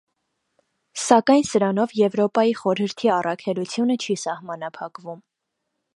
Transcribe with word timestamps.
Սակայն 1.01 1.45
սրանով 1.49 1.93
Եվրոպայի 1.99 2.57
խորհրդի 2.63 3.11
առաքելությունը 3.19 4.01
չի 4.07 4.17
սահմանափակվում: 4.25 5.25